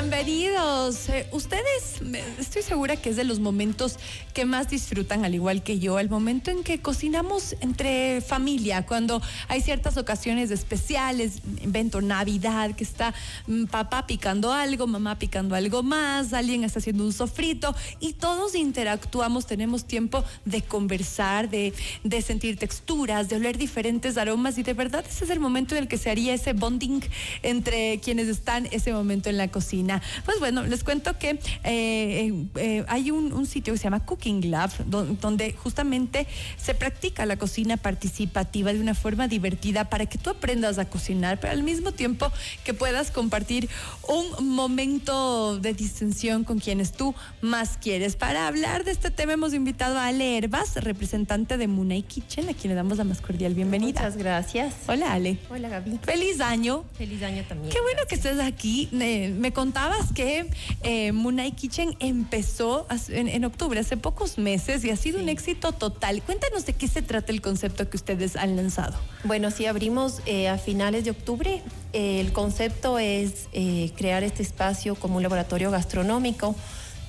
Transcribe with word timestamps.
Bienvenidos. 0.00 1.10
Eh, 1.10 1.26
ustedes, 1.30 2.00
estoy 2.38 2.62
segura 2.62 2.96
que 2.96 3.10
es 3.10 3.16
de 3.16 3.24
los 3.24 3.38
momentos 3.38 3.98
que 4.32 4.46
más 4.46 4.70
disfrutan, 4.70 5.26
al 5.26 5.34
igual 5.34 5.62
que 5.62 5.78
yo, 5.78 5.98
el 5.98 6.08
momento 6.08 6.50
en 6.50 6.64
que 6.64 6.80
cocinamos 6.80 7.54
entre 7.60 8.22
familia, 8.22 8.86
cuando 8.86 9.20
hay 9.48 9.60
ciertas 9.60 9.98
ocasiones 9.98 10.50
especiales, 10.50 11.40
invento 11.62 12.00
Navidad, 12.00 12.74
que 12.74 12.82
está 12.82 13.12
mm, 13.46 13.64
papá 13.66 14.06
picando 14.06 14.54
algo, 14.54 14.86
mamá 14.86 15.18
picando 15.18 15.54
algo 15.54 15.82
más, 15.82 16.32
alguien 16.32 16.64
está 16.64 16.78
haciendo 16.78 17.04
un 17.04 17.12
sofrito 17.12 17.76
y 18.00 18.14
todos 18.14 18.54
interactuamos, 18.54 19.44
tenemos 19.44 19.84
tiempo 19.84 20.24
de 20.46 20.62
conversar, 20.62 21.50
de, 21.50 21.74
de 22.04 22.22
sentir 22.22 22.56
texturas, 22.56 23.28
de 23.28 23.36
oler 23.36 23.58
diferentes 23.58 24.16
aromas 24.16 24.56
y 24.56 24.62
de 24.62 24.72
verdad 24.72 25.04
ese 25.06 25.24
es 25.24 25.30
el 25.30 25.40
momento 25.40 25.74
en 25.74 25.82
el 25.82 25.88
que 25.88 25.98
se 25.98 26.08
haría 26.08 26.32
ese 26.32 26.54
bonding 26.54 27.02
entre 27.42 28.00
quienes 28.00 28.28
están 28.28 28.66
ese 28.72 28.94
momento 28.94 29.28
en 29.28 29.36
la 29.36 29.48
cocina. 29.48 29.89
Pues 30.24 30.38
bueno, 30.38 30.62
les 30.64 30.84
cuento 30.84 31.18
que 31.18 31.30
eh, 31.30 31.38
eh, 31.64 32.46
eh, 32.56 32.84
hay 32.88 33.10
un, 33.10 33.46
sitio 33.46 33.72
que 33.72 33.78
se 33.78 33.84
llama 33.84 34.04
Cooking 34.04 34.50
Lab, 34.50 34.70
donde 34.86 35.52
justamente 35.54 36.26
se 36.56 36.74
practica 36.74 37.26
la 37.26 37.36
cocina 37.36 37.76
participativa 37.76 38.72
de 38.72 38.80
una 38.80 38.94
forma 38.94 39.28
divertida 39.28 39.88
para 39.88 40.06
que 40.06 40.18
tú 40.18 40.30
aprendas 40.30 40.78
a 40.78 40.84
cocinar, 40.84 41.40
pero 41.40 41.52
al 41.52 41.62
mismo 41.62 41.92
tiempo 41.92 42.30
que 42.64 42.74
puedas 42.74 43.10
compartir 43.10 43.68
un 44.06 44.46
momento 44.46 45.58
de 45.58 45.72
distensión 45.72 46.44
con 46.44 46.58
quienes 46.58 46.92
tú 46.92 47.14
más 47.40 47.78
quieres. 47.78 48.16
Para 48.16 48.46
hablar 48.46 48.84
de 48.84 48.90
este 48.92 49.10
tema 49.10 49.32
hemos 49.32 49.54
invitado 49.54 49.98
a 49.98 50.06
Ale 50.06 50.36
Herbas, 50.36 50.76
representante 50.76 51.56
de 51.56 51.66
Munay 51.66 52.02
Kitchen, 52.02 52.48
a 52.48 52.54
quien 52.54 52.70
le 52.70 52.74
damos 52.74 52.98
la 52.98 53.04
más 53.04 53.20
cordial 53.20 53.54
bienvenida. 53.54 54.00
Muchas 54.00 54.16
gracias. 54.16 54.74
Hola 54.86 55.12
Ale. 55.12 55.38
Hola 55.48 55.68
Gaby. 55.68 55.98
Feliz 56.02 56.40
año. 56.40 56.84
Feliz 56.96 57.22
año 57.22 57.42
también. 57.48 57.72
Qué 57.72 57.80
bueno 57.80 58.02
que 58.08 58.14
estés 58.14 58.38
aquí. 58.38 58.88
me 58.92 59.52
contabas 59.80 60.12
que 60.12 60.46
eh, 60.82 61.12
Munay 61.12 61.52
Kitchen 61.52 61.96
empezó 62.00 62.86
en, 63.08 63.44
octubre, 63.46 63.80
hace 63.80 63.96
pocos 63.96 64.36
meses, 64.36 64.84
y 64.84 64.90
ha 64.90 64.96
sido 64.96 65.18
un 65.18 65.30
éxito 65.30 65.72
total. 65.72 66.20
Cuéntanos 66.22 66.66
de 66.66 66.74
qué 66.74 66.86
se 66.86 67.00
trata 67.00 67.32
el 67.32 67.40
concepto 67.40 67.88
que 67.88 67.96
ustedes 67.96 68.36
han 68.36 68.56
lanzado. 68.56 68.98
Bueno, 69.24 69.50
sí, 69.50 69.64
abrimos 69.64 70.20
eh, 70.26 70.48
a 70.48 70.58
finales 70.58 71.04
de 71.04 71.12
octubre. 71.12 71.62
el 71.94 72.30
concepto 72.34 72.98
es 72.98 73.48
eh, 73.54 73.90
crear 73.96 74.22
este 74.22 74.42
espacio 74.42 74.96
como 74.96 75.16
un 75.16 75.22
laboratorio 75.22 75.70
gastronómico 75.70 76.54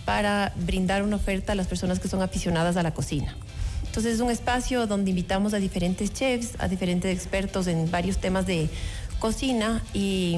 para 0.06 0.54
brindar 0.56 1.04
una 1.04 1.18
oferta 1.18 1.52
a 1.52 1.56
las 1.56 1.68
personas 1.68 2.00
que 2.00 2.08
son 2.08 2.22
aficionadas 2.22 2.78
a 2.78 2.84
la 2.84 2.94
cocina. 2.94 3.36
Entonces 3.86 4.16
es 4.16 4.22
un 4.22 4.32
espacio 4.32 4.88
donde 4.88 5.10
invitamos 5.10 5.54
a 5.54 5.58
diferentes 5.58 6.14
chefs, 6.14 6.54
a 6.60 6.70
diferentes 6.70 7.14
expertos 7.14 7.68
en 7.68 7.92
varios 7.92 8.20
temas 8.20 8.46
de 8.46 8.70
cocina 9.20 9.84
y 9.94 10.38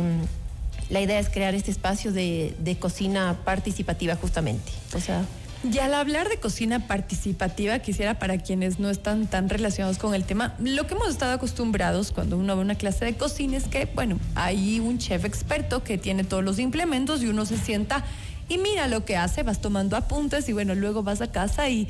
la 0.89 1.01
idea 1.01 1.19
es 1.19 1.29
crear 1.29 1.55
este 1.55 1.71
espacio 1.71 2.11
de, 2.11 2.77
cocina 2.79 3.37
participativa 3.45 4.15
justamente. 4.15 4.71
O 4.95 4.99
sea, 4.99 5.25
y 5.71 5.77
al 5.79 5.93
hablar 5.93 6.27
de 6.27 6.37
cocina 6.37 6.87
participativa, 6.87 7.79
quisiera 7.79 8.19
para 8.19 8.37
quienes 8.37 8.79
no 8.79 8.89
están 8.89 9.27
tan 9.27 9.47
relacionados 9.47 9.97
con 9.97 10.13
el 10.13 10.25
tema, 10.25 10.55
lo 10.59 10.85
que 10.87 10.95
hemos 10.95 11.07
estado 11.07 11.31
acostumbrados 11.31 12.11
cuando 12.11 12.37
uno 12.37 12.55
ve 12.57 12.61
una 12.61 12.75
clase 12.75 13.05
de 13.05 13.15
cocina 13.15 13.55
es 13.55 13.65
que, 13.65 13.85
bueno, 13.85 14.19
hay 14.35 14.81
un 14.81 14.97
chef 14.97 15.23
experto 15.23 15.81
que 15.83 15.97
tiene 15.97 16.25
todos 16.25 16.43
los 16.43 16.59
implementos 16.59 17.23
y 17.23 17.27
uno 17.27 17.45
se 17.45 17.57
sienta 17.57 18.03
y 18.49 18.57
mira 18.57 18.87
lo 18.87 19.05
que 19.05 19.15
hace, 19.15 19.43
vas 19.43 19.61
tomando 19.61 19.95
apuntes 19.95 20.49
y 20.49 20.53
bueno, 20.53 20.75
luego 20.75 21.01
vas 21.01 21.21
a 21.21 21.31
casa 21.31 21.69
y 21.69 21.87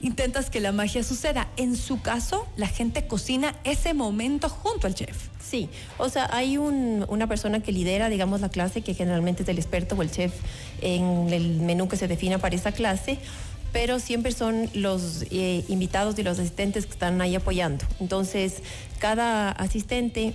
intentas 0.00 0.50
que 0.50 0.60
la 0.60 0.72
magia 0.72 1.02
suceda. 1.02 1.48
En 1.56 1.76
su 1.76 2.00
caso, 2.00 2.46
la 2.56 2.66
gente 2.66 3.06
cocina 3.06 3.56
ese 3.64 3.94
momento 3.94 4.48
junto 4.48 4.86
al 4.86 4.94
chef. 4.94 5.28
Sí, 5.40 5.68
o 5.98 6.08
sea, 6.08 6.28
hay 6.32 6.56
una 6.58 7.26
persona 7.26 7.60
que 7.60 7.72
lidera, 7.72 8.08
digamos, 8.08 8.40
la 8.40 8.48
clase, 8.48 8.82
que 8.82 8.94
generalmente 8.94 9.42
es 9.42 9.48
el 9.48 9.58
experto 9.58 9.94
o 9.94 10.02
el 10.02 10.10
chef 10.10 10.32
en 10.80 11.32
el 11.32 11.60
menú 11.60 11.88
que 11.88 11.96
se 11.96 12.08
defina 12.08 12.38
para 12.38 12.56
esa 12.56 12.72
clase 12.72 13.18
pero 13.72 13.98
siempre 13.98 14.30
son 14.30 14.70
los 14.72 15.24
eh, 15.32 15.64
invitados 15.66 16.16
y 16.20 16.22
los 16.22 16.38
asistentes 16.38 16.86
que 16.86 16.92
están 16.92 17.20
ahí 17.20 17.34
apoyando. 17.34 17.84
Entonces, 17.98 18.62
cada 19.00 19.50
asistente 19.50 20.32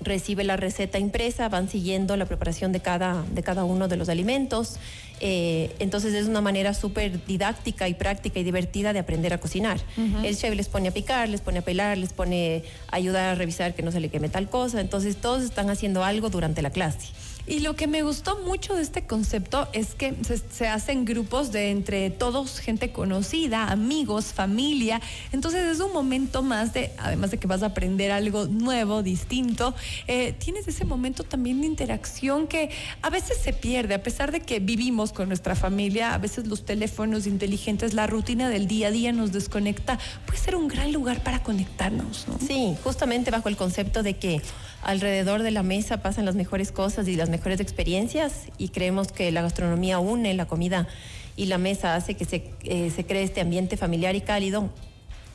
recibe 0.00 0.44
la 0.44 0.56
receta 0.56 0.98
impresa, 0.98 1.48
van 1.48 1.68
siguiendo 1.68 2.16
la 2.18 2.26
preparación 2.26 2.70
de 2.72 2.80
cada, 2.80 3.24
de 3.32 3.42
cada 3.42 3.64
uno 3.64 3.88
de 3.88 3.96
los 3.96 4.08
alimentos. 4.10 4.76
Eh, 5.20 5.74
entonces 5.78 6.14
es 6.14 6.26
una 6.26 6.40
manera 6.40 6.72
súper 6.72 7.24
didáctica 7.26 7.88
y 7.88 7.94
práctica 7.94 8.40
y 8.40 8.42
divertida 8.42 8.92
de 8.92 8.98
aprender 8.98 9.32
a 9.34 9.38
cocinar. 9.38 9.78
El 10.24 10.36
chef 10.36 10.54
les 10.54 10.68
pone 10.68 10.88
a 10.88 10.92
picar, 10.92 11.28
les 11.28 11.42
pone 11.42 11.58
a 11.58 11.62
pelar, 11.62 11.98
les 11.98 12.12
pone 12.12 12.64
a 12.90 12.96
ayudar 12.96 13.28
a 13.28 13.34
revisar 13.34 13.74
que 13.74 13.82
no 13.82 13.92
se 13.92 14.00
le 14.00 14.08
queme 14.08 14.28
tal 14.28 14.48
cosa. 14.48 14.80
Entonces 14.80 15.16
todos 15.16 15.42
están 15.42 15.68
haciendo 15.68 16.04
algo 16.04 16.30
durante 16.30 16.62
la 16.62 16.70
clase. 16.70 17.08
Y 17.46 17.60
lo 17.60 17.74
que 17.74 17.86
me 17.86 18.02
gustó 18.02 18.38
mucho 18.44 18.74
de 18.74 18.82
este 18.82 19.06
concepto 19.06 19.68
es 19.72 19.94
que 19.94 20.14
se, 20.50 20.68
hacen 20.68 21.04
grupos 21.04 21.52
de 21.52 21.70
entre 21.70 22.10
todos, 22.10 22.60
gente 22.60 22.92
conocida, 22.92 23.70
amigos, 23.70 24.26
familia. 24.26 25.00
Entonces 25.32 25.64
es 25.66 25.80
un 25.80 25.92
momento 25.92 26.42
más 26.42 26.72
de, 26.72 26.92
además 26.98 27.30
de 27.30 27.38
que 27.38 27.46
vas 27.46 27.62
a 27.62 27.66
aprender 27.66 28.12
algo 28.12 28.46
nuevo, 28.46 29.02
distinto, 29.02 29.74
eh, 30.06 30.32
tienes 30.32 30.68
ese 30.68 30.84
momento 30.84 31.24
también 31.24 31.60
de 31.60 31.66
interacción 31.66 32.46
que 32.46 32.70
a 33.02 33.10
veces 33.10 33.38
se 33.38 33.52
pierde, 33.52 33.94
a 33.94 34.02
pesar 34.02 34.32
de 34.32 34.40
que 34.40 34.60
vivimos 34.60 35.12
con 35.12 35.28
nuestra 35.28 35.54
familia, 35.54 36.14
a 36.14 36.18
veces 36.18 36.46
los 36.46 36.64
teléfonos 36.64 37.26
inteligentes, 37.26 37.94
la 37.94 38.06
rutina 38.06 38.48
del 38.48 38.66
día 38.66 38.88
a 38.88 38.90
día 38.90 39.12
nos 39.12 39.32
desconecta, 39.32 39.98
puede 40.26 40.38
ser 40.38 40.56
un 40.56 40.68
gran 40.68 40.92
lugar 40.92 41.22
para 41.22 41.42
conectarnos. 41.42 42.26
Sí, 42.46 42.76
justamente 42.84 43.30
bajo 43.30 43.48
el 43.48 43.56
concepto 43.56 44.02
de 44.02 44.16
que 44.16 44.40
alrededor 44.82 45.42
de 45.42 45.50
la 45.50 45.62
mesa 45.62 46.02
pasan 46.02 46.24
las 46.24 46.34
mejores 46.34 46.72
cosas 46.72 47.08
y 47.08 47.16
las 47.16 47.28
mejores 47.28 47.60
experiencias 47.60 48.46
y 48.58 48.68
creemos 48.68 49.12
que 49.12 49.30
la 49.30 49.42
gastronomía 49.42 49.98
une 49.98 50.34
la 50.34 50.46
comida 50.46 50.88
y 51.36 51.46
la 51.46 51.58
mesa 51.58 51.94
hace 51.94 52.14
que 52.14 52.24
se, 52.24 52.44
eh, 52.64 52.90
se 52.94 53.04
cree 53.04 53.22
este 53.22 53.40
ambiente 53.40 53.76
familiar 53.76 54.14
y 54.14 54.20
cálido, 54.20 54.68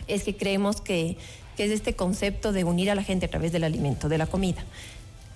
es 0.08 0.24
que 0.24 0.36
creemos 0.36 0.82
que, 0.82 1.18
que, 1.58 1.66
es 1.66 1.72
este 1.72 1.94
concepto 1.96 2.52
de 2.52 2.64
unir 2.64 2.92
a 2.92 2.96
la 2.96 3.04
gente 3.04 3.26
a 3.26 3.30
través 3.30 3.52
del 3.52 3.64
alimento, 3.64 4.08
de 4.10 4.18
la 4.18 4.28
comida. 4.28 4.64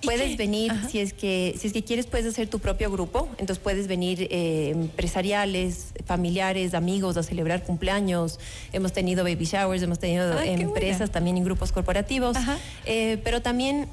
Puedes 0.02 0.36
venir, 0.38 0.72
si 0.90 0.98
es, 0.98 1.12
que, 1.12 1.54
si 1.58 1.66
es 1.66 1.72
que 1.72 1.84
quieres, 1.84 2.06
puedes 2.06 2.26
hacer 2.26 2.48
tu 2.48 2.58
propio 2.58 2.90
grupo. 2.90 3.28
Entonces 3.32 3.58
puedes 3.58 3.86
venir 3.86 4.28
eh, 4.30 4.70
empresariales, 4.70 5.92
familiares, 6.06 6.72
amigos 6.72 7.16
a 7.16 7.22
celebrar 7.22 7.64
cumpleaños. 7.64 8.38
Hemos 8.72 8.92
tenido 8.92 9.24
baby 9.24 9.44
showers, 9.44 9.82
hemos 9.82 9.98
tenido 9.98 10.40
empresas 10.40 11.10
también 11.10 11.36
en 11.36 11.44
grupos 11.44 11.72
corporativos. 11.72 12.36
Eh, 12.86 13.18
pero 13.22 13.42
también 13.42 13.88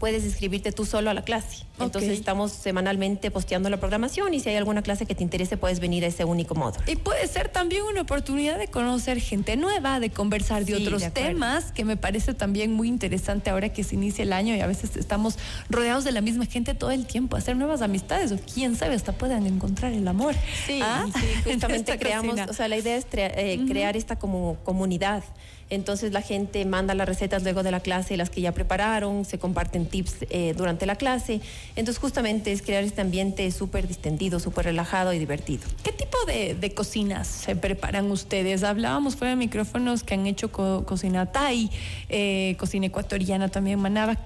puedes 0.00 0.24
inscribirte 0.24 0.72
tú 0.72 0.86
solo 0.86 1.10
a 1.10 1.14
la 1.14 1.22
clase. 1.22 1.64
Entonces 1.78 2.10
estamos 2.10 2.52
semanalmente 2.52 3.30
posteando 3.30 3.70
la 3.70 3.78
programación 3.78 4.34
y 4.34 4.40
si 4.40 4.48
hay 4.48 4.56
alguna 4.56 4.82
clase 4.82 5.06
que 5.06 5.14
te 5.14 5.22
interese 5.22 5.56
puedes 5.56 5.78
venir 5.78 6.04
a 6.04 6.08
ese 6.08 6.24
único 6.24 6.54
modo. 6.54 6.74
Y 6.86 6.96
puede 6.96 7.26
ser 7.28 7.50
también 7.50 7.82
una 7.84 8.00
oportunidad 8.00 8.58
de 8.58 8.68
conocer 8.68 9.20
gente 9.20 9.56
nueva, 9.56 10.00
de 10.00 10.10
conversar 10.10 10.64
de 10.64 10.74
otros 10.74 11.12
temas, 11.12 11.70
que 11.70 11.84
me 11.84 11.96
parece 11.96 12.34
también 12.34 12.72
muy 12.72 12.88
interesante 12.88 13.50
ahora 13.50 13.68
que 13.68 13.84
se 13.84 13.94
inicia 13.94 14.22
el 14.22 14.32
año 14.32 14.56
y 14.56 14.60
a 14.60 14.66
veces 14.66 14.96
estamos 14.96 15.38
rodeados 15.68 16.04
de 16.04 16.12
la 16.12 16.22
misma 16.22 16.46
gente 16.46 16.74
todo 16.74 16.90
el 16.90 17.06
tiempo, 17.06 17.36
hacer 17.36 17.56
nuevas 17.56 17.82
amistades 17.82 18.32
o 18.32 18.38
quién 18.52 18.76
sabe, 18.76 18.94
hasta 18.94 19.12
puedan 19.12 19.46
encontrar 19.46 19.92
el 19.92 20.08
amor. 20.08 20.34
Sí, 20.66 20.80
¿Ah? 20.82 21.06
justamente 21.44 21.98
creamos, 21.98 22.40
o 22.48 22.54
sea, 22.54 22.68
la 22.68 22.78
idea 22.78 22.96
es 22.96 23.06
eh, 23.12 23.60
crear 23.68 23.96
esta 23.96 24.18
como 24.18 24.56
comunidad. 24.64 25.22
Entonces 25.70 26.12
la 26.12 26.20
gente 26.20 26.64
manda 26.64 26.94
las 26.94 27.08
recetas 27.08 27.44
luego 27.44 27.62
de 27.62 27.70
la 27.70 27.78
clase, 27.78 28.16
las 28.16 28.28
que 28.28 28.40
ya 28.40 28.52
prepararon, 28.52 29.24
se 29.24 29.38
comparten 29.38 29.86
tips 29.90 30.26
eh, 30.30 30.54
durante 30.56 30.86
la 30.86 30.96
clase. 30.96 31.40
Entonces 31.76 32.00
justamente 32.00 32.52
es 32.52 32.62
crear 32.62 32.82
este 32.84 33.00
ambiente 33.00 33.50
súper 33.50 33.86
distendido, 33.86 34.40
súper 34.40 34.66
relajado 34.66 35.12
y 35.12 35.18
divertido. 35.18 35.64
¿Qué 35.82 35.92
tipo 35.92 36.16
de, 36.26 36.72
cocinas 36.74 37.26
se 37.26 37.56
preparan 37.56 38.10
ustedes? 38.10 38.62
Hablábamos 38.62 39.16
fuera 39.16 39.30
de 39.30 39.36
micrófonos 39.36 40.02
que 40.02 40.14
han 40.14 40.26
hecho 40.26 40.50
cocina 40.50 41.26
thai, 41.26 41.70
eh, 42.08 42.56
cocina 42.58 42.86
ecuatoriana 42.86 43.48
también, 43.48 43.78
manaba. 43.80 44.16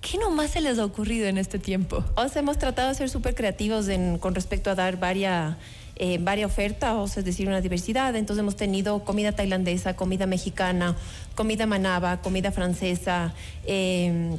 ¿Qué 0.00 0.16
nomás 0.16 0.52
se 0.52 0.60
les 0.60 0.78
ha 0.78 0.84
ocurrido 0.84 1.26
en 1.26 1.38
este 1.38 1.58
tiempo? 1.58 2.04
O 2.14 2.28
sea, 2.28 2.40
hemos 2.40 2.56
tratado 2.56 2.88
de 2.88 2.94
ser 2.94 3.10
súper 3.10 3.34
creativos 3.34 3.88
con 4.20 4.34
respecto 4.34 4.70
a 4.70 4.76
dar 4.76 4.98
varias 4.98 5.56
eh, 6.00 6.18
varias 6.20 6.48
ofertas, 6.48 7.16
es 7.16 7.24
decir, 7.24 7.48
una 7.48 7.60
diversidad. 7.60 8.14
Entonces 8.14 8.40
hemos 8.40 8.54
tenido 8.54 9.04
comida 9.04 9.32
tailandesa, 9.32 9.96
comida 9.96 10.26
mexicana, 10.26 10.94
comida 11.34 11.66
manaba, 11.66 12.20
comida 12.20 12.52
francesa. 12.52 13.34
Eh, 13.66 14.36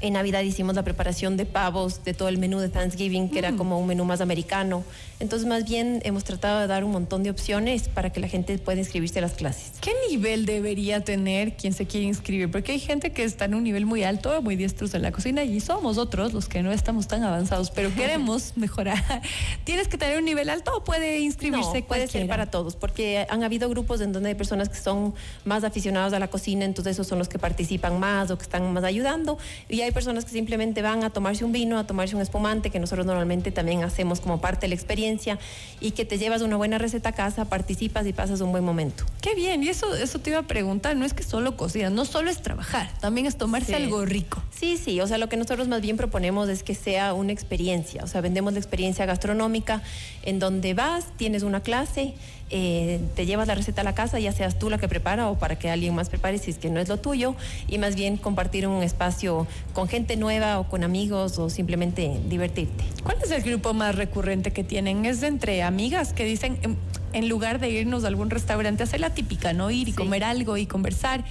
en 0.00 0.12
Navidad 0.12 0.42
hicimos 0.42 0.74
la 0.74 0.82
preparación 0.82 1.36
de 1.36 1.46
pavos, 1.46 2.04
de 2.04 2.14
todo 2.14 2.28
el 2.28 2.38
menú 2.38 2.58
de 2.58 2.68
Thanksgiving, 2.68 3.30
que 3.30 3.38
era 3.38 3.52
mm. 3.52 3.56
como 3.56 3.78
un 3.78 3.86
menú 3.86 4.04
más 4.04 4.20
americano. 4.20 4.84
Entonces, 5.18 5.48
más 5.48 5.64
bien 5.64 6.00
hemos 6.04 6.24
tratado 6.24 6.60
de 6.60 6.66
dar 6.66 6.84
un 6.84 6.92
montón 6.92 7.22
de 7.22 7.30
opciones 7.30 7.88
para 7.88 8.10
que 8.10 8.20
la 8.20 8.28
gente 8.28 8.58
pueda 8.58 8.78
inscribirse 8.78 9.18
a 9.18 9.22
las 9.22 9.32
clases. 9.32 9.72
¿Qué 9.80 9.92
nivel 10.10 10.44
debería 10.44 11.02
tener 11.02 11.56
quien 11.56 11.72
se 11.72 11.86
quiere 11.86 12.06
inscribir? 12.06 12.50
Porque 12.50 12.72
hay 12.72 12.78
gente 12.78 13.12
que 13.12 13.24
está 13.24 13.46
en 13.46 13.54
un 13.54 13.64
nivel 13.64 13.86
muy 13.86 14.02
alto, 14.02 14.42
muy 14.42 14.56
diestros 14.56 14.92
en 14.94 15.02
la 15.02 15.12
cocina, 15.12 15.42
y 15.44 15.60
somos 15.60 15.96
otros 15.96 16.34
los 16.34 16.48
que 16.48 16.62
no 16.62 16.72
estamos 16.72 17.08
tan 17.08 17.22
avanzados, 17.22 17.70
pero 17.70 17.94
queremos 17.94 18.52
mejorar. 18.56 19.22
¿Tienes 19.64 19.88
que 19.88 19.96
tener 19.96 20.18
un 20.18 20.24
nivel 20.24 20.50
alto 20.50 20.76
o 20.76 20.84
puede 20.84 21.20
inscribirse? 21.20 21.80
No, 21.80 21.86
puede 21.86 22.08
ser 22.08 22.26
para 22.26 22.46
todos, 22.50 22.76
porque 22.76 23.26
han 23.30 23.42
habido 23.42 23.68
grupos 23.70 24.00
en 24.02 24.12
donde 24.12 24.30
hay 24.30 24.34
personas 24.34 24.68
que 24.68 24.76
son 24.76 25.14
más 25.44 25.64
aficionados 25.64 26.12
a 26.12 26.18
la 26.18 26.28
cocina, 26.28 26.64
entonces 26.64 26.92
esos 26.92 27.06
son 27.06 27.18
los 27.18 27.28
que 27.28 27.38
participan 27.38 27.98
más 27.98 28.30
o 28.30 28.36
que 28.36 28.42
están 28.42 28.72
más 28.72 28.84
ayudando. 28.84 29.38
Y 29.68 29.80
hay 29.80 29.85
personas 29.92 30.24
que 30.24 30.30
simplemente 30.30 30.82
van 30.82 31.04
a 31.04 31.10
tomarse 31.10 31.44
un 31.44 31.52
vino, 31.52 31.78
a 31.78 31.86
tomarse 31.86 32.16
un 32.16 32.22
espumante, 32.22 32.70
que 32.70 32.78
nosotros 32.78 33.06
normalmente 33.06 33.50
también 33.50 33.84
hacemos 33.84 34.20
como 34.20 34.40
parte 34.40 34.62
de 34.62 34.68
la 34.68 34.74
experiencia, 34.74 35.38
y 35.80 35.92
que 35.92 36.04
te 36.04 36.18
llevas 36.18 36.42
una 36.42 36.56
buena 36.56 36.78
receta 36.78 37.10
a 37.10 37.12
casa, 37.12 37.46
participas 37.46 38.06
y 38.06 38.12
pasas 38.12 38.40
un 38.40 38.52
buen 38.52 38.64
momento. 38.64 39.04
Qué 39.20 39.34
bien, 39.34 39.62
y 39.62 39.68
eso, 39.68 39.94
eso 39.94 40.18
te 40.18 40.30
iba 40.30 40.40
a 40.40 40.46
preguntar, 40.46 40.96
no 40.96 41.04
es 41.04 41.14
que 41.14 41.22
solo 41.22 41.56
cocinas, 41.56 41.92
no 41.92 42.04
solo 42.04 42.30
es 42.30 42.42
trabajar, 42.42 42.90
también 43.00 43.26
es 43.26 43.36
tomarse 43.36 43.74
algo 43.74 44.04
rico. 44.04 44.42
Sí, 44.50 44.76
sí, 44.76 45.00
o 45.00 45.06
sea, 45.06 45.18
lo 45.18 45.28
que 45.28 45.36
nosotros 45.36 45.68
más 45.68 45.80
bien 45.80 45.96
proponemos 45.96 46.48
es 46.48 46.62
que 46.62 46.74
sea 46.74 47.14
una 47.14 47.32
experiencia, 47.32 48.02
o 48.04 48.06
sea, 48.06 48.20
vendemos 48.20 48.52
la 48.52 48.58
experiencia 48.58 49.06
gastronómica 49.06 49.82
en 50.22 50.38
donde 50.38 50.74
vas, 50.74 51.06
tienes 51.16 51.42
una 51.42 51.60
clase, 51.60 52.14
eh, 52.50 53.00
te 53.16 53.26
llevas 53.26 53.48
la 53.48 53.56
receta 53.56 53.80
a 53.80 53.84
la 53.84 53.94
casa, 53.94 54.20
ya 54.20 54.30
seas 54.30 54.56
tú 54.56 54.70
la 54.70 54.78
que 54.78 54.88
prepara 54.88 55.28
o 55.28 55.38
para 55.38 55.58
que 55.58 55.68
alguien 55.68 55.94
más 55.94 56.08
prepare 56.08 56.38
si 56.38 56.52
es 56.52 56.58
que 56.58 56.70
no 56.70 56.78
es 56.78 56.88
lo 56.88 56.98
tuyo, 56.98 57.34
y 57.66 57.78
más 57.78 57.96
bien 57.96 58.16
compartir 58.16 58.66
un 58.68 58.82
espacio 58.82 59.46
con 59.76 59.88
gente 59.88 60.16
nueva 60.16 60.58
o 60.58 60.70
con 60.70 60.84
amigos 60.84 61.38
o 61.38 61.50
simplemente 61.50 62.18
divertirte. 62.30 62.82
¿Cuál 63.02 63.18
es 63.22 63.30
el 63.30 63.42
grupo 63.42 63.74
más 63.74 63.94
recurrente 63.94 64.50
que 64.50 64.64
tienen? 64.64 65.04
¿Es 65.04 65.22
entre 65.22 65.62
amigas 65.62 66.14
que 66.14 66.24
dicen, 66.24 66.78
en, 67.12 67.28
lugar 67.28 67.60
de 67.60 67.68
irnos 67.68 68.04
a 68.04 68.06
algún 68.06 68.30
restaurante, 68.30 68.84
hacer 68.84 69.00
la 69.00 69.10
típica, 69.10 69.52
¿no? 69.52 69.70
Ir 69.70 69.90
y 69.90 69.92
comer 69.92 70.24
algo 70.24 70.56
y 70.56 70.64
conversar? 70.64 71.26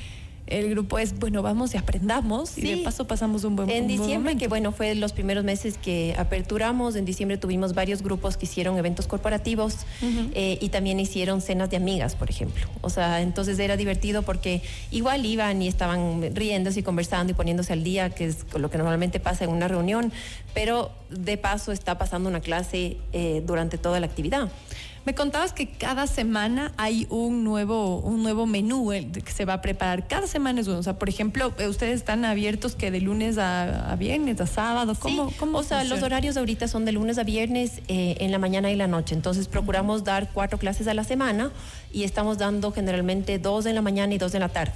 El 0.47 0.69
grupo 0.69 0.99
es, 0.99 1.17
bueno, 1.17 1.41
vamos 1.41 1.73
y 1.73 1.77
aprendamos 1.77 2.57
y 2.57 2.61
de 2.61 2.77
paso 2.83 3.07
pasamos 3.07 3.43
un 3.43 3.55
buen 3.55 3.69
En 3.69 3.87
diciembre, 3.87 4.37
que 4.37 4.47
bueno, 4.47 4.71
fue 4.71 4.93
los 4.93 5.11
primeros 5.11 5.43
meses 5.43 5.77
que 5.77 6.15
aperturamos, 6.17 6.95
en 6.95 7.05
diciembre 7.05 7.37
tuvimos 7.37 7.73
varios 7.73 8.03
grupos 8.03 8.37
que 8.37 8.45
hicieron 8.45 8.77
eventos 8.77 9.07
corporativos 9.07 9.77
eh, 10.01 10.59
y 10.61 10.69
también 10.69 10.99
hicieron 10.99 11.41
cenas 11.41 11.71
de 11.71 11.77
amigas, 11.77 12.15
por 12.15 12.29
ejemplo. 12.29 12.67
O 12.81 12.91
sea, 12.91 13.21
entonces 13.21 13.57
era 13.57 13.75
divertido 13.75 14.21
porque 14.21 14.61
igual 14.91 15.25
iban 15.25 15.61
y 15.61 15.67
estaban 15.67 16.35
riéndose 16.35 16.81
y 16.81 16.83
conversando 16.83 17.31
y 17.31 17.35
poniéndose 17.35 17.73
al 17.73 17.83
día, 17.83 18.11
que 18.11 18.25
es 18.25 18.45
lo 18.53 18.69
que 18.69 18.77
normalmente 18.77 19.19
pasa 19.19 19.45
en 19.45 19.49
una 19.49 19.67
reunión, 19.67 20.11
pero 20.53 20.91
de 21.09 21.37
paso 21.37 21.71
está 21.71 21.97
pasando 21.97 22.29
una 22.29 22.39
clase 22.39 22.97
eh, 23.13 23.41
durante 23.45 23.79
toda 23.79 23.99
la 23.99 24.05
actividad. 24.05 24.49
Me 25.05 25.13
contabas 25.13 25.53
que 25.53 25.67
cada 25.67 26.07
semana 26.07 26.71
hay 26.77 27.05
un 27.11 27.43
nuevo, 27.43 27.99
un 27.99 28.23
nuevo 28.23 28.47
menú 28.47 28.91
eh, 28.91 29.07
que 29.11 29.31
se 29.31 29.45
va 29.45 29.53
a 29.53 29.61
preparar. 29.61 30.07
Cada 30.07 30.25
semana 30.25 30.61
es 30.61 30.67
uno. 30.67 30.79
O 30.79 30.83
sea, 30.83 30.97
por 30.97 31.09
ejemplo, 31.09 31.53
eh, 31.59 31.67
ustedes 31.67 31.95
están 31.95 32.25
abiertos 32.25 32.75
que 32.75 32.89
de 32.89 33.01
lunes 33.01 33.37
a, 33.37 33.95
viernes, 33.99 34.41
a 34.41 34.47
sábado. 34.47 34.95
¿Cómo, 34.99 35.29
sí. 35.29 35.35
o 35.53 35.63
sea, 35.63 35.83
los 35.83 36.01
horarios 36.01 36.37
ahorita 36.37 36.67
son 36.67 36.85
de 36.85 36.91
lunes 36.91 37.19
a 37.19 37.23
viernes 37.23 37.83
eh, 37.87 38.17
en 38.19 38.31
la 38.31 38.39
mañana 38.39 38.71
y 38.71 38.75
la 38.75 38.87
noche. 38.87 39.13
Entonces 39.13 39.47
procuramos 39.47 40.03
dar 40.03 40.31
cuatro 40.33 40.57
clases 40.57 40.87
a 40.87 40.95
la 40.95 41.03
semana 41.03 41.51
y 41.93 42.03
estamos 42.03 42.39
dando 42.39 42.71
generalmente 42.71 43.37
dos 43.37 43.67
en 43.67 43.75
la 43.75 43.83
mañana 43.83 44.15
y 44.15 44.17
dos 44.17 44.33
en 44.33 44.39
la 44.39 44.49
tarde. 44.49 44.73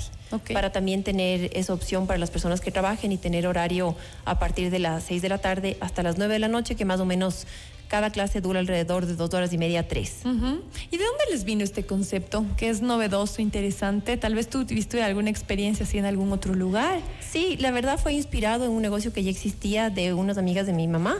Para 0.53 0.71
también 0.71 1.01
tener 1.01 1.49
esa 1.57 1.73
opción 1.73 2.05
para 2.05 2.19
las 2.19 2.29
personas 2.29 2.61
que 2.61 2.69
trabajen 2.69 3.11
y 3.11 3.17
tener 3.17 3.47
horario 3.47 3.95
a 4.25 4.37
partir 4.37 4.69
de 4.69 4.77
las 4.77 5.03
seis 5.05 5.23
de 5.23 5.29
la 5.29 5.39
tarde 5.39 5.75
hasta 5.79 6.03
las 6.03 6.19
nueve 6.19 6.33
de 6.33 6.39
la 6.39 6.47
noche, 6.47 6.75
que 6.75 6.85
más 6.85 6.99
o 6.99 7.05
menos 7.05 7.47
cada 7.89 8.11
clase 8.11 8.39
dura 8.39 8.59
alrededor 8.59 9.07
de 9.07 9.15
dos 9.15 9.33
horas 9.33 9.51
y 9.51 9.57
media, 9.57 9.87
tres. 9.87 10.19
¿Y 10.23 10.97
de 10.97 11.03
dónde 11.03 11.23
les 11.31 11.43
vino 11.43 11.63
este 11.63 11.85
concepto? 11.85 12.45
Que 12.55 12.69
es 12.69 12.81
novedoso, 12.81 13.41
interesante. 13.41 14.15
Tal 14.15 14.35
vez 14.35 14.47
tú 14.47 14.65
tuviste 14.65 15.01
alguna 15.03 15.31
experiencia 15.31 15.85
así 15.85 15.97
en 15.97 16.05
algún 16.05 16.31
otro 16.31 16.53
lugar. 16.53 17.01
Sí, 17.19 17.57
la 17.59 17.71
verdad 17.71 17.99
fue 17.99 18.13
inspirado 18.13 18.65
en 18.65 18.71
un 18.71 18.81
negocio 18.81 19.11
que 19.11 19.23
ya 19.23 19.31
existía 19.31 19.89
de 19.89 20.13
unas 20.13 20.37
amigas 20.37 20.67
de 20.67 20.73
mi 20.73 20.87
mamá. 20.87 21.17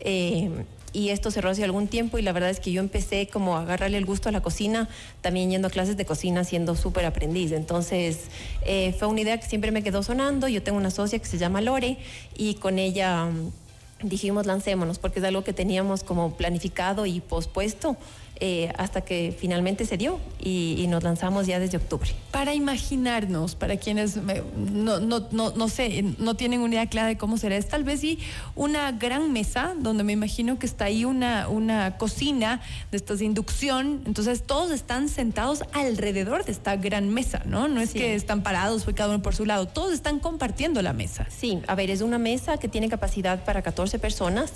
Eh, 0.00 0.64
y 0.92 1.08
esto 1.08 1.30
cerró 1.30 1.50
hace 1.50 1.64
algún 1.64 1.88
tiempo 1.88 2.18
y 2.18 2.22
la 2.22 2.32
verdad 2.32 2.50
es 2.50 2.60
que 2.60 2.70
yo 2.70 2.80
empecé 2.80 3.26
como 3.26 3.56
a 3.56 3.62
agarrarle 3.62 3.96
el 3.96 4.04
gusto 4.04 4.28
a 4.28 4.32
la 4.32 4.42
cocina, 4.42 4.88
también 5.22 5.50
yendo 5.50 5.68
a 5.68 5.70
clases 5.70 5.96
de 5.96 6.04
cocina 6.04 6.44
siendo 6.44 6.76
súper 6.76 7.06
aprendiz. 7.06 7.52
Entonces 7.52 8.26
eh, 8.64 8.94
fue 8.98 9.08
una 9.08 9.22
idea 9.22 9.38
que 9.40 9.48
siempre 9.48 9.72
me 9.72 9.82
quedó 9.82 10.02
sonando. 10.02 10.48
Yo 10.48 10.62
tengo 10.62 10.78
una 10.78 10.90
socia 10.90 11.18
que 11.18 11.26
se 11.26 11.38
llama 11.38 11.62
Lore 11.62 11.96
y 12.36 12.54
con 12.54 12.78
ella 12.78 13.28
dijimos 14.02 14.46
lancémonos 14.46 14.98
porque 14.98 15.20
es 15.20 15.24
algo 15.24 15.44
que 15.44 15.52
teníamos 15.52 16.02
como 16.02 16.34
planificado 16.36 17.06
y 17.06 17.20
pospuesto 17.20 17.96
eh, 18.44 18.72
hasta 18.76 19.02
que 19.02 19.32
finalmente 19.38 19.86
se 19.86 19.96
dio 19.96 20.18
y, 20.40 20.84
nos 20.88 21.04
lanzamos 21.04 21.46
ya 21.46 21.60
desde 21.60 21.76
octubre. 21.76 22.10
Para 22.32 22.54
imaginarnos, 22.54 23.54
para 23.54 23.76
quienes 23.76 24.16
no, 24.16 24.98
no, 24.98 25.28
no, 25.30 25.52
no, 25.52 25.68
sé, 25.68 26.02
no 26.18 26.34
tienen 26.34 26.60
una 26.60 26.74
idea 26.74 26.86
clara 26.88 27.06
de 27.06 27.16
cómo 27.16 27.38
será, 27.38 27.56
es 27.56 27.68
tal 27.68 27.84
vez 27.84 28.00
sí 28.00 28.18
una 28.56 28.90
gran 28.90 29.32
mesa 29.32 29.74
donde 29.78 30.02
me 30.02 30.12
imagino 30.12 30.58
que 30.58 30.66
está 30.66 30.86
ahí 30.86 31.04
una, 31.04 31.46
una 31.48 31.96
cocina 31.98 32.60
de 32.90 32.96
estas 32.96 33.20
de 33.20 33.26
inducción, 33.26 34.02
entonces 34.06 34.42
todos 34.42 34.72
están 34.72 35.08
sentados 35.08 35.62
alrededor 35.72 36.44
de 36.44 36.50
esta 36.50 36.74
gran 36.74 37.10
mesa, 37.10 37.42
¿no? 37.46 37.68
No 37.68 37.80
es 37.80 37.92
que 37.92 38.16
están 38.16 38.42
parados, 38.42 38.82
fue 38.82 38.92
cada 38.92 39.10
uno 39.10 39.22
por 39.22 39.36
su 39.36 39.46
lado, 39.46 39.68
todos 39.68 39.92
están 39.92 40.18
compartiendo 40.18 40.82
la 40.82 40.92
mesa. 40.92 41.28
Sí, 41.30 41.60
a 41.68 41.76
ver, 41.76 41.90
es 41.90 42.00
una 42.00 42.18
mesa 42.18 42.58
que 42.58 42.66
tiene 42.66 42.88
capacidad 42.88 43.44
para 43.44 43.62
14 43.62 44.00
personas, 44.00 44.52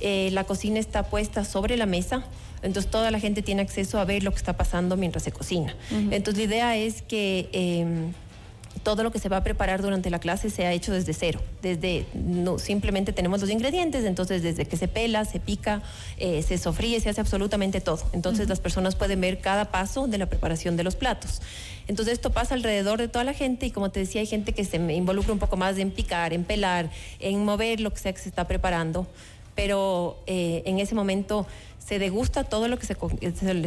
eh, 0.00 0.28
la 0.32 0.44
cocina 0.44 0.78
está 0.78 1.04
puesta 1.04 1.46
sobre 1.46 1.78
la 1.78 1.86
mesa. 1.86 2.26
Entonces 2.62 2.90
toda 2.90 3.10
la 3.10 3.18
gente 3.18 3.29
tiene 3.42 3.62
acceso 3.62 3.98
a 3.98 4.04
ver 4.04 4.22
lo 4.22 4.30
que 4.30 4.38
está 4.38 4.56
pasando 4.56 4.96
mientras 4.96 5.24
se 5.24 5.32
cocina. 5.32 5.74
Entonces 6.10 6.38
la 6.38 6.54
idea 6.54 6.76
es 6.76 7.02
que 7.02 7.48
em, 7.52 8.12
todo 8.82 9.02
lo 9.02 9.10
que 9.10 9.18
se 9.18 9.28
va 9.28 9.38
a 9.38 9.44
preparar 9.44 9.82
durante 9.82 10.10
la 10.10 10.18
clase 10.18 10.48
se 10.48 10.66
ha 10.66 10.72
hecho 10.72 10.92
desde 10.92 11.12
cero. 11.12 11.40
Desde 11.62 12.06
no, 12.14 12.58
simplemente 12.58 13.12
tenemos 13.12 13.40
los 13.40 13.50
ingredientes, 13.50 14.04
entonces 14.04 14.42
desde 14.42 14.64
que 14.64 14.76
se 14.76 14.88
pela, 14.88 15.24
se 15.24 15.40
pica, 15.40 15.82
eh, 16.18 16.42
se 16.42 16.56
sofríe, 16.56 17.00
se 17.00 17.10
hace 17.10 17.20
absolutamente 17.20 17.80
todo. 17.80 18.02
Entonces 18.12 18.48
las 18.48 18.60
personas 18.60 18.96
pueden 18.96 19.20
ver 19.20 19.40
cada 19.40 19.66
paso 19.66 20.06
de 20.06 20.18
la 20.18 20.26
preparación 20.26 20.76
de 20.76 20.84
los 20.84 20.96
platos. 20.96 21.42
Entonces 21.88 22.14
esto 22.14 22.30
pasa 22.30 22.54
alrededor 22.54 22.98
de 22.98 23.08
toda 23.08 23.24
la 23.24 23.34
gente 23.34 23.66
y 23.66 23.70
como 23.70 23.90
te 23.90 24.00
decía, 24.00 24.20
hay 24.20 24.26
gente 24.26 24.52
que 24.52 24.64
se 24.64 24.76
involucra 24.76 25.32
un 25.32 25.38
poco 25.38 25.56
más 25.56 25.76
en 25.78 25.90
picar, 25.90 26.32
en 26.32 26.44
pelar, 26.44 26.90
en 27.18 27.44
mover 27.44 27.80
lo 27.80 27.92
que 27.92 27.98
sea 27.98 28.12
que 28.12 28.20
se 28.20 28.28
está 28.28 28.46
preparando. 28.46 29.06
Pero 29.54 30.22
eh, 30.26 30.62
en 30.64 30.78
ese 30.78 30.94
momento 30.94 31.46
se 31.90 31.98
degusta 31.98 32.44
todo 32.44 32.68
lo 32.68 32.78
que 32.78 32.86
se, 32.86 32.96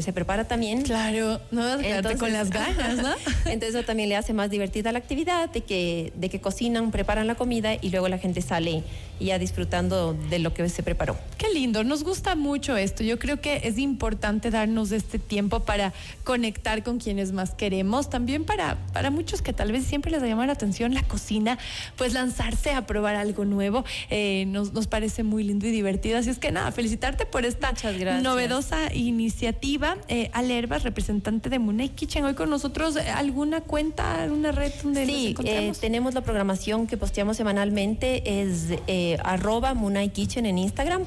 se, 0.02 0.14
prepara 0.14 0.46
también. 0.46 0.84
Claro, 0.84 1.42
no 1.52 1.74
entonces, 1.82 2.18
con 2.18 2.32
las 2.32 2.52
ganas, 2.52 2.96
¿no? 2.96 3.12
entonces 3.52 3.76
eso 3.76 3.84
también 3.84 4.08
le 4.08 4.16
hace 4.16 4.32
más 4.32 4.50
divertida 4.50 4.94
la 4.94 5.00
actividad 5.00 5.50
de 5.50 5.60
que, 5.60 6.14
de 6.16 6.30
que 6.30 6.40
cocinan, 6.40 6.92
preparan 6.92 7.28
la 7.28 7.36
comida 7.36 7.76
y 7.76 7.90
luego 7.90 8.08
la 8.08 8.20
gente 8.20 8.42
sale 8.42 8.86
ya 9.20 9.40
disfrutando 9.40 10.14
de 10.14 10.40
lo 10.40 10.54
que 10.54 10.68
se 10.70 10.84
preparó. 10.84 11.18
Qué 11.38 11.48
lindo, 11.54 11.84
nos 11.84 12.04
gusta 12.04 12.36
mucho 12.36 12.78
esto. 12.78 13.04
Yo 13.04 13.20
creo 13.20 13.42
que 13.42 13.62
es 13.64 13.78
importante 13.78 14.52
darnos 14.52 14.94
este 14.94 15.20
tiempo 15.20 15.62
para 15.62 15.94
conectar 16.24 16.84
con 16.84 17.00
quienes 17.00 17.34
más 17.34 17.52
queremos, 17.52 18.10
también 18.10 18.46
para, 18.46 18.78
para 18.94 19.12
muchos 19.12 19.42
que 19.42 19.52
tal 19.52 19.74
vez 19.74 19.84
siempre 19.84 20.12
les 20.12 20.22
llama 20.24 20.46
la 20.46 20.54
atención 20.54 20.94
la 20.94 21.04
cocina, 21.04 21.58
pues 21.98 22.14
lanzarse 22.14 22.72
a 22.72 22.86
probar 22.86 23.16
algo 23.16 23.44
nuevo 23.44 23.84
eh, 24.10 24.46
nos, 24.48 24.74
nos 24.74 24.88
parece 24.88 25.24
muy 25.24 25.44
lindo 25.44 25.68
y 25.68 25.72
divertido. 25.72 26.18
Así 26.18 26.30
es 26.30 26.40
que 26.40 26.52
nada, 26.52 26.72
felicitarte 26.72 27.26
por 27.26 27.46
esta 27.46 27.74
novedosa 28.22 28.94
iniciativa. 28.94 29.98
Eh, 30.08 30.30
representante 30.84 31.50
de 31.50 31.60
Munay 31.60 31.90
Kitchen, 31.90 32.26
hoy 32.26 32.34
con 32.34 32.50
nosotros, 32.50 32.96
eh, 32.96 33.10
¿alguna 33.10 33.62
cuenta, 33.62 34.24
alguna 34.24 34.52
red 34.52 34.72
donde 34.84 35.06
sí, 35.06 35.36
eh, 35.44 35.72
tenemos 35.80 36.14
la 36.14 36.22
programación 36.22 36.88
que 36.88 36.98
posteamos 36.98 37.38
semanalmente, 37.38 38.42
es 38.42 38.68
eh, 38.88 39.18
arroba 39.24 39.74
Munay 39.74 40.10
Kitchen 40.10 40.46
en 40.46 40.58
Instagram. 40.58 41.04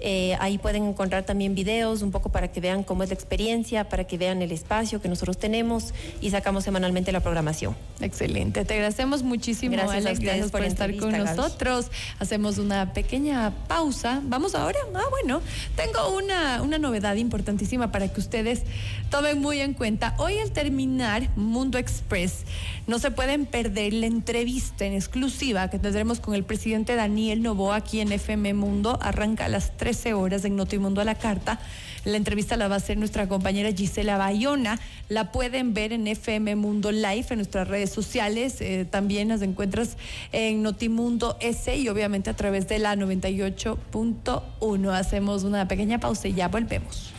Eh, 0.00 0.36
ahí 0.40 0.58
pueden 0.58 0.86
encontrar 0.86 1.24
también 1.24 1.54
videos 1.54 2.02
un 2.02 2.10
poco 2.10 2.30
para 2.30 2.48
que 2.48 2.60
vean 2.60 2.82
cómo 2.82 3.02
es 3.02 3.10
la 3.10 3.14
experiencia, 3.14 3.88
para 3.88 4.04
que 4.04 4.16
vean 4.16 4.40
el 4.42 4.52
espacio 4.52 5.00
que 5.02 5.08
nosotros 5.08 5.38
tenemos 5.38 5.92
y 6.20 6.30
sacamos 6.30 6.64
semanalmente 6.64 7.12
la 7.12 7.20
programación. 7.20 7.76
Excelente, 8.00 8.64
te 8.64 8.74
agradecemos 8.74 9.22
muchísimo. 9.22 9.72
Gracias 9.72 10.06
a 10.06 10.12
ustedes 10.12 10.50
por, 10.50 10.64
estar 10.64 10.96
con 10.96 11.12
nosotros. 11.12 11.90
Hacemos 12.18 12.58
una 12.58 12.92
pequeña 12.92 13.52
pausa. 13.68 14.22
¿Vamos 14.24 14.54
ahora? 14.54 14.78
Ah, 14.94 15.04
bueno, 15.10 15.42
tengo 15.76 16.16
una, 16.16 16.62
una 16.62 16.78
novedad 16.78 17.16
importantísima 17.16 17.92
para 17.92 18.08
que 18.08 18.20
ustedes 18.20 18.62
tomen 19.10 19.38
muy 19.40 19.60
en 19.60 19.74
cuenta. 19.74 20.14
Hoy 20.18 20.38
al 20.38 20.50
terminar 20.52 21.28
Mundo 21.36 21.78
Express, 21.78 22.44
no 22.86 22.98
se 22.98 23.10
pueden 23.10 23.46
perder 23.46 23.92
la 23.92 24.06
entrevista 24.06 24.84
en 24.84 24.94
exclusiva 24.94 25.68
que 25.68 25.78
tendremos 25.78 26.20
con 26.20 26.34
el 26.34 26.44
presidente 26.44 26.96
Daniel 26.96 27.42
Novoa 27.42 27.76
aquí 27.76 28.00
en 28.00 28.12
FM 28.12 28.54
Mundo. 28.54 28.98
Arranca 29.02 29.44
a 29.44 29.48
las 29.48 29.76
3 29.76 29.89
13 29.90 30.14
horas 30.14 30.44
en 30.44 30.54
Notimundo 30.54 31.00
a 31.00 31.04
la 31.04 31.16
Carta. 31.16 31.58
La 32.04 32.16
entrevista 32.16 32.56
la 32.56 32.68
va 32.68 32.74
a 32.76 32.78
hacer 32.78 32.96
nuestra 32.96 33.26
compañera 33.26 33.72
Gisela 33.72 34.18
Bayona. 34.18 34.78
La 35.08 35.32
pueden 35.32 35.74
ver 35.74 35.92
en 35.92 36.06
FM 36.06 36.54
Mundo 36.54 36.92
Live, 36.92 37.26
en 37.30 37.38
nuestras 37.38 37.66
redes 37.66 37.90
sociales. 37.90 38.60
Eh, 38.60 38.86
también 38.88 39.26
las 39.26 39.42
encuentras 39.42 39.96
en 40.30 40.62
Notimundo 40.62 41.36
S 41.40 41.76
y 41.76 41.88
obviamente 41.88 42.30
a 42.30 42.36
través 42.36 42.68
de 42.68 42.78
la 42.78 42.94
98.1. 42.94 44.92
Hacemos 44.92 45.42
una 45.42 45.66
pequeña 45.66 45.98
pausa 45.98 46.28
y 46.28 46.34
ya 46.34 46.46
volvemos. 46.46 47.10